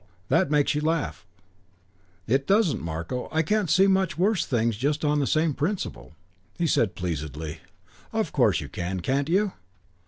[0.29, 1.27] That makes you laugh"
[2.35, 3.29] "It doesn't, Marko.
[3.31, 6.13] I can see much worse things just on the same principle."
[6.57, 7.59] He said pleasedly,
[8.11, 9.51] "Of course you can, can't you?